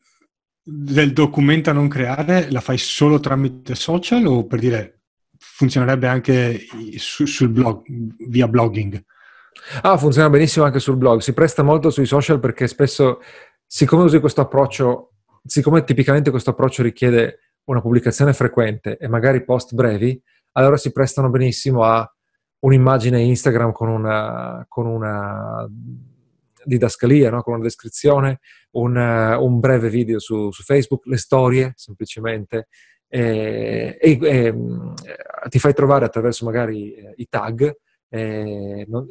del 0.60 1.12
documenta 1.12 1.70
non 1.70 1.86
creare 1.86 2.50
la 2.50 2.60
fai 2.60 2.76
solo 2.76 3.20
tramite 3.20 3.76
social 3.76 4.26
o 4.26 4.46
per 4.46 4.58
dire 4.58 5.02
funzionerebbe 5.38 6.08
anche 6.08 6.58
su, 6.96 7.24
sul 7.24 7.50
blog, 7.50 7.84
via 8.26 8.48
blogging? 8.48 9.00
Ah, 9.82 9.96
funziona 9.96 10.30
benissimo 10.30 10.64
anche 10.64 10.78
sul 10.78 10.96
blog, 10.96 11.20
si 11.20 11.32
presta 11.32 11.62
molto 11.62 11.90
sui 11.90 12.06
social 12.06 12.40
perché 12.40 12.66
spesso, 12.66 13.20
siccome 13.66 14.04
usi 14.04 14.20
questo 14.20 14.40
approccio, 14.40 15.12
siccome 15.44 15.84
tipicamente 15.84 16.30
questo 16.30 16.50
approccio 16.50 16.82
richiede 16.82 17.40
una 17.64 17.80
pubblicazione 17.80 18.32
frequente 18.32 18.96
e 18.96 19.08
magari 19.08 19.44
post 19.44 19.74
brevi, 19.74 20.20
allora 20.52 20.76
si 20.76 20.90
prestano 20.92 21.28
benissimo 21.28 21.84
a 21.84 22.10
un'immagine 22.60 23.20
Instagram 23.20 23.72
con 23.72 23.88
una, 23.88 24.64
con 24.68 24.86
una 24.86 25.68
didascalia, 26.64 27.30
no? 27.30 27.42
con 27.42 27.54
una 27.54 27.62
descrizione, 27.62 28.40
un, 28.72 28.96
un 28.96 29.60
breve 29.60 29.88
video 29.88 30.18
su, 30.18 30.50
su, 30.50 30.62
Facebook, 30.62 31.06
le 31.06 31.18
storie 31.18 31.72
semplicemente, 31.76 32.68
e, 33.06 33.96
e, 34.00 34.18
e, 34.20 34.54
ti 35.48 35.58
fai 35.58 35.72
trovare 35.72 36.04
attraverso 36.04 36.44
magari 36.44 36.92
eh, 36.92 37.14
i 37.16 37.26
tag 37.28 37.74
eh, 38.08 38.84
non, 38.88 39.06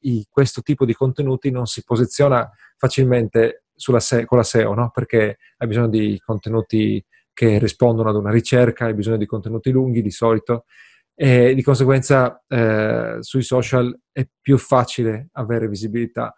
i, 0.00 0.26
questo 0.28 0.62
tipo 0.62 0.84
di 0.84 0.94
contenuti 0.94 1.50
non 1.50 1.66
si 1.66 1.84
posiziona 1.84 2.50
facilmente 2.76 3.64
se, 3.74 4.24
con 4.24 4.38
la 4.38 4.44
SEO, 4.44 4.74
no? 4.74 4.90
perché 4.92 5.38
hai 5.56 5.66
bisogno 5.66 5.88
di 5.88 6.20
contenuti 6.24 7.04
che 7.32 7.58
rispondono 7.58 8.10
ad 8.10 8.16
una 8.16 8.30
ricerca, 8.30 8.86
hai 8.86 8.94
bisogno 8.94 9.16
di 9.16 9.26
contenuti 9.26 9.70
lunghi 9.70 10.02
di 10.02 10.10
solito 10.10 10.64
e 11.14 11.54
di 11.54 11.62
conseguenza 11.62 12.42
eh, 12.48 13.16
sui 13.20 13.42
social 13.42 13.98
è 14.10 14.26
più 14.40 14.58
facile 14.58 15.28
avere 15.32 15.68
visibilità. 15.68 16.34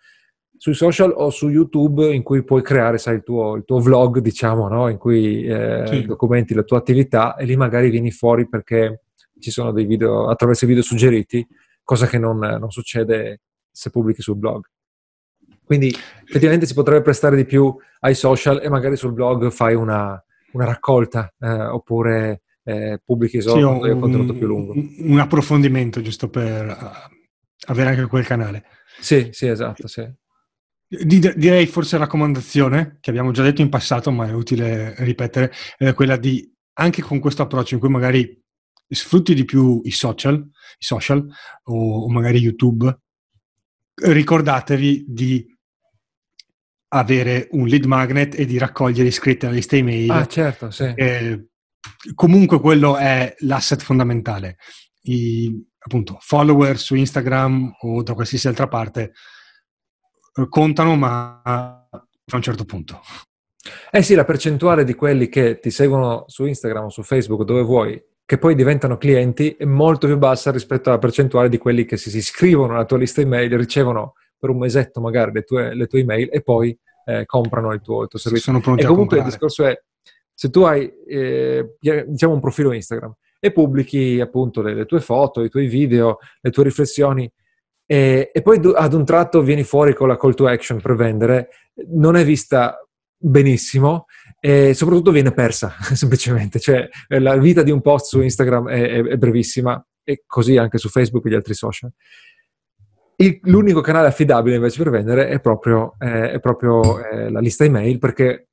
Sui 0.56 0.74
social 0.74 1.12
o 1.14 1.30
su 1.30 1.48
YouTube 1.48 2.12
in 2.12 2.22
cui 2.22 2.44
puoi 2.44 2.62
creare 2.62 2.98
sai, 2.98 3.16
il, 3.16 3.22
tuo, 3.22 3.56
il 3.56 3.64
tuo 3.64 3.80
vlog, 3.80 4.20
diciamo, 4.20 4.68
no? 4.68 4.88
in 4.88 4.98
cui 4.98 5.44
eh, 5.44 5.84
sì. 5.86 6.04
documenti 6.06 6.54
la 6.54 6.62
tua 6.62 6.78
attività 6.78 7.34
e 7.34 7.44
lì 7.44 7.56
magari 7.56 7.90
vieni 7.90 8.10
fuori 8.10 8.48
perché 8.48 9.02
ci 9.40 9.50
sono 9.50 9.72
dei 9.72 9.84
video, 9.84 10.28
attraverso 10.28 10.64
i 10.64 10.68
video 10.68 10.82
suggeriti, 10.82 11.46
cosa 11.84 12.06
che 12.06 12.18
non, 12.18 12.38
non 12.38 12.70
succede 12.70 13.42
se 13.70 13.90
pubblichi 13.90 14.22
sul 14.22 14.36
blog. 14.36 14.64
Quindi 15.64 15.94
effettivamente 16.26 16.66
si 16.66 16.74
potrebbe 16.74 17.02
prestare 17.02 17.36
di 17.36 17.44
più 17.44 17.74
ai 18.00 18.14
social 18.14 18.60
e 18.62 18.68
magari 18.68 18.96
sul 18.96 19.12
blog 19.12 19.50
fai 19.50 19.74
una, 19.74 20.22
una 20.52 20.64
raccolta 20.64 21.32
eh, 21.38 21.48
oppure 21.48 22.42
eh, 22.64 23.00
pubblichi 23.04 23.40
solo 23.40 23.82
sì, 23.82 23.90
un 23.90 24.00
contenuto 24.00 24.34
più 24.34 24.46
lungo. 24.46 24.74
Un 24.74 25.18
approfondimento 25.18 26.00
giusto 26.02 26.28
per 26.28 26.66
uh, 26.66 27.14
avere 27.66 27.90
anche 27.90 28.06
quel 28.06 28.26
canale. 28.26 28.64
Sì, 29.00 29.28
sì, 29.32 29.46
esatto, 29.46 29.86
sì. 29.86 30.06
Direi 30.86 31.66
forse 31.66 31.96
raccomandazione, 31.96 32.98
che 33.00 33.10
abbiamo 33.10 33.32
già 33.32 33.42
detto 33.42 33.62
in 33.62 33.68
passato, 33.68 34.10
ma 34.10 34.28
è 34.28 34.32
utile 34.32 34.94
ripetere, 34.98 35.50
è 35.76 35.92
quella 35.92 36.16
di, 36.16 36.48
anche 36.74 37.02
con 37.02 37.18
questo 37.18 37.42
approccio 37.42 37.74
in 37.74 37.80
cui 37.80 37.88
magari 37.88 38.43
sfrutti 38.88 39.34
di 39.34 39.44
più 39.44 39.80
i 39.84 39.90
social, 39.90 40.36
i 40.36 40.84
social 40.84 41.26
o, 41.64 42.04
o 42.04 42.08
magari 42.08 42.38
YouTube, 42.38 42.98
ricordatevi 43.94 45.04
di 45.08 45.46
avere 46.88 47.48
un 47.52 47.66
lead 47.66 47.84
magnet 47.84 48.38
e 48.38 48.44
di 48.44 48.58
raccogliere 48.58 49.08
iscritti 49.08 49.46
alla 49.46 49.54
lista 49.54 49.76
email. 49.76 50.10
Ah, 50.10 50.26
certo, 50.26 50.70
sì. 50.70 50.84
Eh, 50.94 51.48
comunque 52.14 52.60
quello 52.60 52.96
è 52.96 53.34
l'asset 53.38 53.82
fondamentale. 53.82 54.58
I 55.02 55.72
appunto 55.84 56.16
follower 56.20 56.78
su 56.78 56.94
Instagram 56.94 57.76
o 57.80 58.02
da 58.02 58.14
qualsiasi 58.14 58.48
altra 58.48 58.68
parte 58.68 59.12
eh, 60.34 60.48
contano, 60.48 60.96
ma 60.96 61.42
a 61.42 62.36
un 62.36 62.42
certo 62.42 62.64
punto. 62.64 63.02
Eh 63.90 64.02
sì, 64.02 64.14
la 64.14 64.24
percentuale 64.24 64.84
di 64.84 64.94
quelli 64.94 65.28
che 65.28 65.58
ti 65.58 65.70
seguono 65.70 66.24
su 66.26 66.44
Instagram 66.46 66.84
o 66.84 66.90
su 66.90 67.02
Facebook, 67.02 67.44
dove 67.44 67.62
vuoi, 67.62 68.02
che 68.26 68.38
poi 68.38 68.54
diventano 68.54 68.96
clienti 68.96 69.54
è 69.58 69.64
molto 69.64 70.06
più 70.06 70.16
bassa 70.16 70.50
rispetto 70.50 70.88
alla 70.88 70.98
percentuale 70.98 71.48
di 71.48 71.58
quelli 71.58 71.84
che 71.84 71.96
si 71.96 72.14
iscrivono 72.16 72.74
alla 72.74 72.86
tua 72.86 72.98
lista 72.98 73.20
email, 73.20 73.56
ricevono 73.56 74.14
per 74.38 74.50
un 74.50 74.58
mesetto 74.58 75.00
magari 75.00 75.32
le 75.32 75.42
tue, 75.42 75.74
le 75.74 75.86
tue 75.86 76.00
email 76.00 76.28
e 76.32 76.42
poi 76.42 76.76
eh, 77.06 77.26
comprano 77.26 77.72
il 77.72 77.80
tuo, 77.82 78.02
il 78.02 78.08
tuo 78.08 78.18
servizio. 78.18 78.52
Sono 78.52 78.62
pronti 78.62 78.82
e 78.82 78.86
comunque 78.86 79.18
il 79.18 79.24
discorso 79.24 79.64
è, 79.66 79.78
se 80.32 80.50
tu 80.50 80.62
hai 80.62 80.90
eh, 81.06 81.76
diciamo 81.78 82.34
un 82.34 82.40
profilo 82.40 82.72
Instagram 82.72 83.14
e 83.38 83.52
pubblichi 83.52 84.20
appunto 84.20 84.62
le, 84.62 84.74
le, 84.74 84.86
tue 84.86 85.00
foto, 85.00 85.42
i 85.42 85.50
tuoi 85.50 85.66
video, 85.66 86.18
le 86.40 86.50
tue 86.50 86.64
riflessioni 86.64 87.30
e, 87.86 88.30
e 88.32 88.42
poi 88.42 88.58
ad 88.74 88.94
un 88.94 89.04
tratto 89.04 89.42
vieni 89.42 89.64
fuori 89.64 89.94
con 89.94 90.08
la 90.08 90.16
call 90.16 90.34
to 90.34 90.46
action 90.46 90.80
per 90.80 90.94
vendere, 90.94 91.48
non 91.88 92.16
è 92.16 92.24
vista 92.24 92.78
benissimo 93.16 94.06
e 94.44 94.74
soprattutto 94.74 95.10
viene 95.10 95.32
persa 95.32 95.74
semplicemente, 95.94 96.60
cioè 96.60 96.86
eh, 97.08 97.18
la 97.18 97.34
vita 97.38 97.62
di 97.62 97.70
un 97.70 97.80
post 97.80 98.08
su 98.08 98.20
Instagram 98.20 98.68
è, 98.68 98.90
è, 98.90 99.02
è 99.02 99.16
brevissima 99.16 99.82
e 100.02 100.24
così 100.26 100.58
anche 100.58 100.76
su 100.76 100.90
Facebook 100.90 101.24
e 101.24 101.30
gli 101.30 101.34
altri 101.34 101.54
social. 101.54 101.90
Il, 103.16 103.38
l'unico 103.44 103.80
canale 103.80 104.08
affidabile 104.08 104.56
invece 104.56 104.82
per 104.82 104.92
vendere 104.92 105.28
è 105.28 105.40
proprio, 105.40 105.94
eh, 105.98 106.32
è 106.32 106.40
proprio 106.40 107.02
eh, 107.02 107.30
la 107.30 107.40
lista 107.40 107.64
email 107.64 107.98
perché 107.98 108.48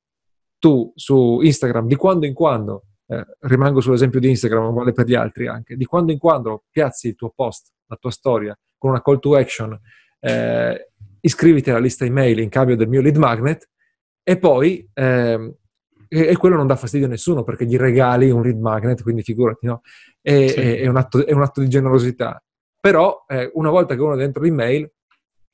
tu 0.58 0.90
su 0.94 1.40
Instagram 1.42 1.86
di 1.86 1.96
quando 1.96 2.24
in 2.24 2.32
quando, 2.32 2.84
eh, 3.08 3.26
rimango 3.40 3.82
sull'esempio 3.82 4.18
di 4.18 4.30
Instagram, 4.30 4.62
ma 4.62 4.70
vale 4.70 4.92
per 4.92 5.06
gli 5.06 5.14
altri 5.14 5.46
anche, 5.46 5.76
di 5.76 5.84
quando 5.84 6.10
in 6.10 6.18
quando 6.18 6.64
piazzi 6.70 7.08
il 7.08 7.16
tuo 7.16 7.34
post, 7.36 7.70
la 7.88 7.98
tua 8.00 8.10
storia 8.10 8.58
con 8.78 8.92
una 8.92 9.02
call 9.02 9.18
to 9.18 9.36
action, 9.36 9.78
eh, 10.20 10.88
iscriviti 11.20 11.68
alla 11.68 11.80
lista 11.80 12.06
email 12.06 12.38
in 12.38 12.48
cambio 12.48 12.76
del 12.76 12.88
mio 12.88 13.02
lead 13.02 13.16
magnet 13.16 13.68
e 14.22 14.38
poi 14.38 14.88
eh, 14.94 15.54
e, 16.12 16.28
e, 16.28 16.36
quello 16.36 16.56
non 16.56 16.66
dà 16.66 16.76
fastidio 16.76 17.06
a 17.06 17.10
nessuno 17.10 17.42
perché 17.42 17.64
gli 17.64 17.78
regali 17.78 18.30
un 18.30 18.42
read 18.42 18.58
magnet, 18.58 19.02
quindi 19.02 19.22
figurati, 19.22 19.64
no? 19.64 19.80
È, 20.20 20.48
sì. 20.48 20.60
è, 20.60 20.80
è, 20.80 20.86
un, 20.86 20.96
atto, 20.96 21.24
è 21.24 21.32
un, 21.32 21.40
atto, 21.40 21.62
di 21.62 21.68
generosità. 21.68 22.42
Però 22.78 23.24
eh, 23.26 23.50
una 23.54 23.70
volta 23.70 23.94
che 23.94 24.02
uno 24.02 24.12
è 24.12 24.18
dentro 24.18 24.42
l'email 24.42 24.90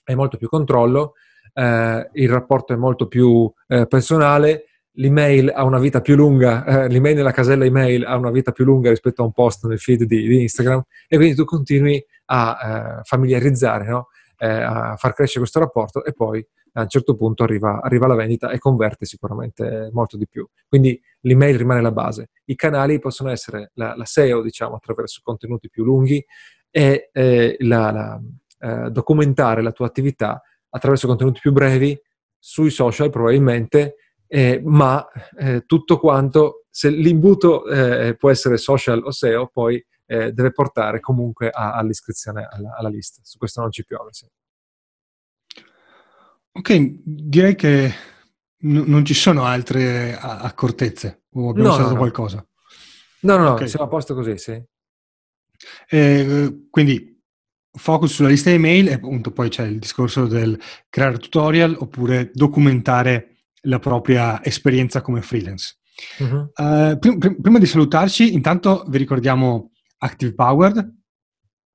hai 0.04 0.14
molto 0.16 0.36
più 0.36 0.48
controllo, 0.48 1.12
eh, 1.54 2.10
il 2.12 2.28
rapporto 2.28 2.72
è 2.72 2.76
molto 2.76 3.06
più 3.06 3.48
eh, 3.68 3.86
personale, 3.86 4.64
l'email 4.92 5.52
ha 5.54 5.62
una 5.62 5.78
vita 5.78 6.00
più 6.00 6.16
lunga, 6.16 6.64
eh, 6.64 6.88
l'email 6.88 7.14
nella 7.14 7.30
casella 7.30 7.64
email 7.64 8.04
ha 8.04 8.16
una 8.16 8.32
vita 8.32 8.50
più 8.50 8.64
lunga 8.64 8.90
rispetto 8.90 9.22
a 9.22 9.26
un 9.26 9.32
post 9.32 9.64
nel 9.66 9.78
feed 9.78 10.04
di, 10.04 10.26
di 10.26 10.40
Instagram 10.40 10.82
e 11.06 11.16
quindi 11.16 11.36
tu 11.36 11.44
continui 11.44 12.04
a 12.26 12.58
eh, 12.98 13.00
familiarizzare, 13.04 13.86
no? 13.86 14.08
Eh, 14.38 14.48
a 14.48 14.96
far 14.96 15.14
crescere 15.14 15.40
questo 15.40 15.60
rapporto 15.60 16.04
e 16.04 16.12
poi 16.12 16.44
a 16.78 16.82
un 16.82 16.88
certo 16.88 17.16
punto 17.16 17.42
arriva, 17.42 17.80
arriva 17.82 18.06
la 18.06 18.14
vendita 18.14 18.50
e 18.50 18.58
converte 18.58 19.04
sicuramente 19.04 19.90
molto 19.92 20.16
di 20.16 20.28
più. 20.28 20.46
Quindi 20.68 21.00
l'email 21.20 21.58
rimane 21.58 21.80
la 21.80 21.90
base. 21.90 22.30
I 22.44 22.54
canali 22.54 23.00
possono 23.00 23.30
essere 23.30 23.72
la, 23.74 23.94
la 23.96 24.04
SEO, 24.04 24.42
diciamo, 24.42 24.76
attraverso 24.76 25.20
contenuti 25.24 25.68
più 25.68 25.84
lunghi 25.84 26.24
e 26.70 27.10
eh, 27.12 27.56
la, 27.60 27.90
la, 27.90 28.20
eh, 28.60 28.90
documentare 28.90 29.62
la 29.62 29.72
tua 29.72 29.86
attività 29.86 30.40
attraverso 30.70 31.06
contenuti 31.08 31.40
più 31.40 31.52
brevi 31.52 32.00
sui 32.38 32.70
social 32.70 33.10
probabilmente, 33.10 33.96
eh, 34.28 34.60
ma 34.64 35.04
eh, 35.36 35.64
tutto 35.66 35.98
quanto, 35.98 36.66
se 36.70 36.90
l'imbuto 36.90 37.66
eh, 37.66 38.14
può 38.16 38.30
essere 38.30 38.56
social 38.56 39.02
o 39.04 39.10
SEO, 39.10 39.48
poi 39.52 39.84
eh, 40.06 40.32
deve 40.32 40.52
portare 40.52 41.00
comunque 41.00 41.50
a, 41.50 41.72
all'iscrizione 41.72 42.46
alla, 42.48 42.76
alla, 42.76 42.88
lista. 42.88 43.20
Su 43.24 43.36
questo 43.36 43.60
non 43.60 43.72
ci 43.72 43.84
piove. 43.84 44.12
Sì. 44.12 44.26
Ok, 46.52 47.00
direi 47.02 47.54
che 47.54 47.94
n- 48.58 48.84
non 48.86 49.04
ci 49.04 49.14
sono 49.14 49.44
altre 49.44 50.16
accortezze, 50.18 51.24
o 51.32 51.50
abbiamo 51.50 51.68
no, 51.68 51.74
usato 51.74 51.90
no, 51.90 51.96
qualcosa? 51.96 52.46
No, 53.20 53.36
no, 53.36 53.42
no, 53.42 53.52
okay. 53.52 53.68
siamo 53.68 53.86
a 53.86 53.88
posto 53.88 54.14
così, 54.14 54.36
sì. 54.38 54.62
Eh, 55.88 56.66
quindi 56.70 57.20
focus 57.70 58.12
sulla 58.14 58.28
lista 58.28 58.50
email 58.50 58.88
e 58.88 58.94
appunto 58.94 59.32
poi 59.32 59.48
c'è 59.48 59.64
il 59.66 59.78
discorso 59.78 60.26
del 60.26 60.60
creare 60.88 61.18
tutorial 61.18 61.76
oppure 61.78 62.30
documentare 62.32 63.36
la 63.62 63.78
propria 63.78 64.42
esperienza 64.44 65.00
come 65.00 65.22
freelance. 65.22 65.78
Uh-huh. 66.18 66.52
Uh, 66.54 66.98
prim- 66.98 67.18
prim- 67.18 67.40
prima 67.40 67.58
di 67.58 67.66
salutarci, 67.66 68.32
intanto 68.32 68.84
vi 68.88 68.98
ricordiamo 68.98 69.72
Active 69.98 70.34
Powered, 70.34 70.94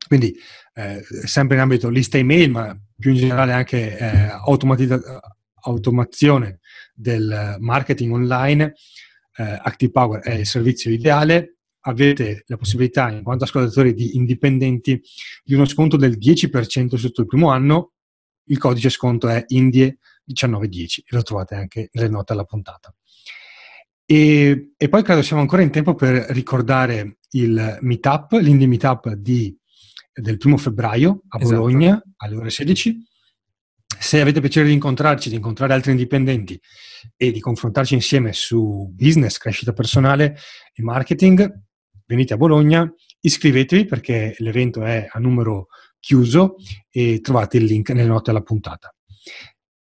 quindi 0.07 0.33
eh, 0.75 1.03
sempre 1.25 1.55
in 1.55 1.61
ambito 1.61 1.89
lista 1.89 2.17
email, 2.17 2.49
ma 2.51 2.77
più 3.03 3.11
in 3.11 3.17
generale 3.17 3.51
anche 3.51 3.97
eh, 3.97 4.29
automatizza- 4.45 5.19
automazione 5.63 6.59
del 6.95 7.57
marketing 7.59 8.13
online. 8.13 8.75
Eh, 9.35 9.43
Active 9.43 9.91
Power 9.91 10.21
è 10.21 10.35
il 10.35 10.45
servizio 10.45 10.89
ideale. 10.89 11.57
Avete 11.81 12.45
la 12.47 12.55
possibilità, 12.55 13.09
in 13.09 13.23
quanto 13.23 13.43
ascoltatori 13.43 13.93
di 13.93 14.15
indipendenti, 14.15 15.01
di 15.43 15.53
uno 15.53 15.65
sconto 15.65 15.97
del 15.97 16.17
10% 16.17 16.95
sotto 16.95 17.19
il 17.19 17.27
primo 17.27 17.49
anno. 17.49 17.91
Il 18.45 18.57
codice 18.57 18.89
sconto 18.89 19.27
è 19.27 19.43
INDIE1910 19.49 20.99
e 20.99 21.03
lo 21.09 21.23
trovate 21.23 21.55
anche 21.55 21.89
nelle 21.91 22.07
note 22.07 22.31
alla 22.31 22.45
puntata. 22.45 22.93
E, 24.05 24.71
e, 24.77 24.89
poi 24.89 25.03
credo 25.03 25.21
siamo 25.21 25.41
ancora 25.41 25.61
in 25.61 25.71
tempo 25.71 25.93
per 25.93 26.25
ricordare 26.29 27.17
il 27.31 27.79
meetup, 27.81 28.31
l'Indie 28.33 28.67
Meetup 28.67 29.11
di, 29.13 29.57
del 30.13 30.37
primo 30.37 30.57
febbraio 30.57 31.23
a 31.29 31.39
esatto. 31.39 31.55
Bologna 31.55 31.87
esatto. 31.87 32.09
alle 32.17 32.35
ore 32.35 32.49
16. 32.49 33.07
Se 33.99 34.19
avete 34.19 34.41
piacere 34.41 34.67
di 34.67 34.73
incontrarci, 34.73 35.29
di 35.29 35.35
incontrare 35.35 35.73
altri 35.73 35.91
indipendenti 35.91 36.59
e 37.15 37.31
di 37.31 37.39
confrontarci 37.39 37.93
insieme 37.93 38.33
su 38.33 38.91
business, 38.93 39.37
crescita 39.37 39.71
personale 39.73 40.37
e 40.73 40.83
marketing, 40.83 41.61
venite 42.05 42.33
a 42.33 42.37
Bologna, 42.37 42.91
iscrivetevi 43.19 43.85
perché 43.85 44.35
l'evento 44.39 44.83
è 44.83 45.07
a 45.09 45.19
numero 45.19 45.67
chiuso 45.99 46.55
e 46.89 47.21
trovate 47.21 47.57
il 47.57 47.63
link 47.63 47.89
nelle 47.91 48.07
note 48.07 48.31
alla 48.31 48.41
puntata. 48.41 48.93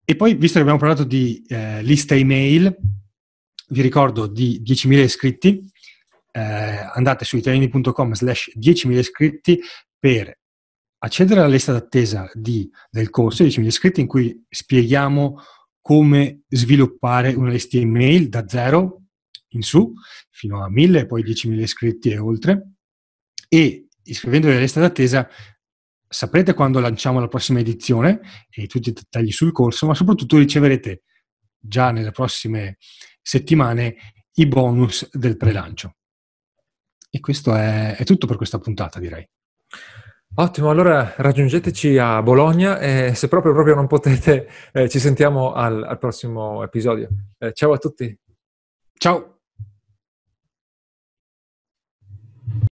E 0.03 0.15
poi, 0.15 0.33
visto 0.33 0.55
che 0.55 0.61
abbiamo 0.61 0.79
parlato 0.79 1.03
di 1.03 1.43
eh, 1.47 1.83
lista 1.83 2.15
email, 2.15 2.75
vi 3.69 3.81
ricordo 3.81 4.25
di 4.25 4.63
10.000 4.65 5.03
iscritti, 5.03 5.71
eh, 6.39 6.89
andate 6.93 7.25
su 7.25 7.35
italiani.com 7.35 8.13
slash 8.13 8.51
10.000 8.57 8.91
iscritti 8.97 9.59
per 9.99 10.37
accedere 10.99 11.41
alla 11.41 11.49
lista 11.49 11.73
d'attesa 11.73 12.29
di, 12.33 12.69
del 12.89 13.09
corso 13.09 13.43
10.000 13.43 13.65
iscritti 13.65 14.01
in 14.01 14.07
cui 14.07 14.45
spieghiamo 14.47 15.41
come 15.81 16.41
sviluppare 16.47 17.33
una 17.33 17.49
lista 17.49 17.77
email 17.77 18.29
da 18.29 18.47
zero 18.47 19.03
in 19.49 19.61
su 19.61 19.91
fino 20.29 20.63
a 20.63 20.69
1000 20.69 20.99
e 20.99 21.05
poi 21.05 21.23
10.000 21.23 21.59
iscritti 21.59 22.11
e 22.11 22.17
oltre 22.17 22.73
e 23.47 23.87
iscrivendovi 24.03 24.53
alla 24.53 24.61
lista 24.61 24.79
d'attesa 24.79 25.27
saprete 26.07 26.53
quando 26.53 26.79
lanciamo 26.79 27.19
la 27.19 27.27
prossima 27.27 27.59
edizione 27.59 28.21
e 28.49 28.67
tutti 28.67 28.89
i 28.89 28.93
dettagli 28.93 29.31
sul 29.31 29.51
corso 29.51 29.87
ma 29.87 29.93
soprattutto 29.93 30.37
riceverete 30.37 31.03
già 31.57 31.91
nelle 31.91 32.11
prossime 32.11 32.77
settimane 33.21 33.95
i 34.33 34.47
bonus 34.47 35.09
del 35.11 35.37
prelancio. 35.37 35.98
E 37.09 37.19
questo 37.19 37.55
è, 37.55 37.95
è 37.95 38.03
tutto 38.03 38.27
per 38.27 38.37
questa 38.37 38.59
puntata, 38.59 38.99
direi. 38.99 39.27
Ottimo, 40.35 40.69
allora 40.69 41.13
raggiungeteci 41.17 41.97
a 41.97 42.21
Bologna 42.21 42.79
e 42.79 43.13
se 43.15 43.27
proprio, 43.27 43.51
proprio 43.51 43.75
non 43.75 43.87
potete, 43.87 44.47
eh, 44.71 44.87
ci 44.87 44.99
sentiamo 44.99 45.53
al, 45.53 45.83
al 45.83 45.97
prossimo 45.97 46.63
episodio. 46.63 47.09
Eh, 47.39 47.51
ciao 47.53 47.73
a 47.73 47.77
tutti. 47.77 48.17
Ciao. 48.93 49.38